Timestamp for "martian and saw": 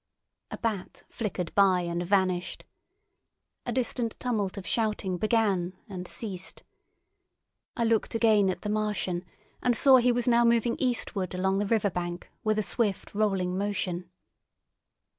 8.69-9.97